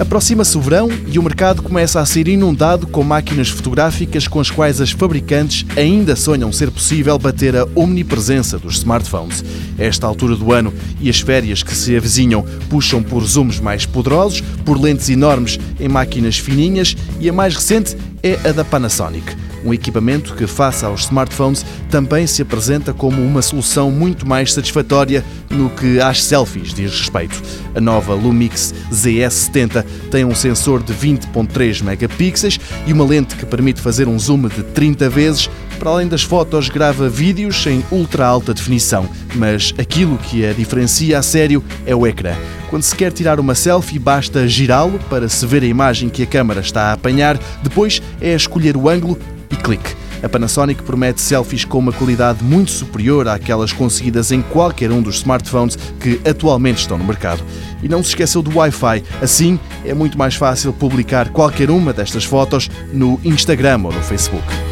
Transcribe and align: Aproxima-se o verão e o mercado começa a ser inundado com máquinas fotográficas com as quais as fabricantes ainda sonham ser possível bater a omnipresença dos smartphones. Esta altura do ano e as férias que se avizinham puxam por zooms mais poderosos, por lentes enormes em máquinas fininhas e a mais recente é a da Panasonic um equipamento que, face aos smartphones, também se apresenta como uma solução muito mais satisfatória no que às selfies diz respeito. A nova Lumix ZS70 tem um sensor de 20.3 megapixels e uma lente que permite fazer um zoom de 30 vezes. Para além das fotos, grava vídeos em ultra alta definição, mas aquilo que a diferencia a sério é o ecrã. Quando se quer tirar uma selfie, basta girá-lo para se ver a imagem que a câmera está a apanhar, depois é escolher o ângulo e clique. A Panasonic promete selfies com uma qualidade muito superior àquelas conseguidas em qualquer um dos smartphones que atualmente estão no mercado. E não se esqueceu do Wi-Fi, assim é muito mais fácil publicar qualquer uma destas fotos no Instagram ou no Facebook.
Aproxima-se 0.00 0.56
o 0.56 0.62
verão 0.62 0.88
e 1.12 1.18
o 1.18 1.22
mercado 1.22 1.60
começa 1.60 2.00
a 2.00 2.06
ser 2.06 2.26
inundado 2.26 2.86
com 2.86 3.04
máquinas 3.04 3.50
fotográficas 3.50 4.26
com 4.26 4.40
as 4.40 4.50
quais 4.50 4.80
as 4.80 4.92
fabricantes 4.92 5.66
ainda 5.76 6.16
sonham 6.16 6.50
ser 6.50 6.70
possível 6.70 7.18
bater 7.18 7.54
a 7.54 7.68
omnipresença 7.74 8.58
dos 8.58 8.76
smartphones. 8.78 9.44
Esta 9.78 10.06
altura 10.06 10.34
do 10.34 10.54
ano 10.54 10.72
e 11.02 11.10
as 11.10 11.20
férias 11.20 11.62
que 11.62 11.74
se 11.76 11.94
avizinham 11.94 12.46
puxam 12.70 13.02
por 13.02 13.22
zooms 13.22 13.60
mais 13.60 13.84
poderosos, 13.84 14.40
por 14.64 14.80
lentes 14.80 15.10
enormes 15.10 15.60
em 15.78 15.86
máquinas 15.86 16.38
fininhas 16.38 16.96
e 17.20 17.28
a 17.28 17.32
mais 17.32 17.54
recente 17.54 17.94
é 18.22 18.38
a 18.48 18.52
da 18.52 18.64
Panasonic 18.64 19.39
um 19.64 19.72
equipamento 19.72 20.34
que, 20.34 20.46
face 20.46 20.84
aos 20.84 21.02
smartphones, 21.02 21.64
também 21.90 22.26
se 22.26 22.42
apresenta 22.42 22.92
como 22.92 23.22
uma 23.22 23.42
solução 23.42 23.90
muito 23.90 24.26
mais 24.26 24.52
satisfatória 24.52 25.24
no 25.50 25.70
que 25.70 26.00
às 26.00 26.22
selfies 26.22 26.72
diz 26.72 26.92
respeito. 26.92 27.42
A 27.74 27.80
nova 27.80 28.14
Lumix 28.14 28.74
ZS70 28.92 29.84
tem 30.10 30.24
um 30.24 30.34
sensor 30.34 30.82
de 30.82 30.92
20.3 30.92 31.82
megapixels 31.82 32.58
e 32.86 32.92
uma 32.92 33.04
lente 33.04 33.36
que 33.36 33.46
permite 33.46 33.80
fazer 33.80 34.08
um 34.08 34.18
zoom 34.18 34.48
de 34.48 34.62
30 34.62 35.08
vezes. 35.08 35.50
Para 35.78 35.90
além 35.90 36.08
das 36.08 36.22
fotos, 36.22 36.68
grava 36.68 37.08
vídeos 37.08 37.66
em 37.66 37.82
ultra 37.90 38.26
alta 38.26 38.52
definição, 38.52 39.08
mas 39.34 39.74
aquilo 39.78 40.18
que 40.18 40.44
a 40.44 40.52
diferencia 40.52 41.18
a 41.18 41.22
sério 41.22 41.64
é 41.86 41.94
o 41.94 42.06
ecrã. 42.06 42.34
Quando 42.68 42.82
se 42.82 42.94
quer 42.94 43.10
tirar 43.10 43.40
uma 43.40 43.54
selfie, 43.54 43.98
basta 43.98 44.46
girá-lo 44.46 45.00
para 45.08 45.28
se 45.28 45.44
ver 45.46 45.62
a 45.62 45.66
imagem 45.66 46.08
que 46.08 46.22
a 46.22 46.26
câmera 46.26 46.60
está 46.60 46.90
a 46.90 46.92
apanhar, 46.92 47.38
depois 47.62 48.00
é 48.20 48.34
escolher 48.34 48.76
o 48.76 48.88
ângulo 48.88 49.18
e 49.50 49.56
clique. 49.56 49.94
A 50.22 50.28
Panasonic 50.28 50.82
promete 50.82 51.20
selfies 51.20 51.64
com 51.64 51.78
uma 51.78 51.92
qualidade 51.92 52.44
muito 52.44 52.70
superior 52.70 53.26
àquelas 53.26 53.72
conseguidas 53.72 54.30
em 54.30 54.42
qualquer 54.42 54.90
um 54.92 55.00
dos 55.00 55.16
smartphones 55.16 55.76
que 55.98 56.20
atualmente 56.28 56.80
estão 56.80 56.98
no 56.98 57.04
mercado. 57.04 57.42
E 57.82 57.88
não 57.88 58.02
se 58.02 58.10
esqueceu 58.10 58.42
do 58.42 58.56
Wi-Fi, 58.56 59.02
assim 59.22 59.58
é 59.84 59.94
muito 59.94 60.18
mais 60.18 60.34
fácil 60.34 60.72
publicar 60.72 61.30
qualquer 61.30 61.70
uma 61.70 61.92
destas 61.92 62.24
fotos 62.24 62.68
no 62.92 63.18
Instagram 63.24 63.80
ou 63.84 63.92
no 63.92 64.02
Facebook. 64.02 64.69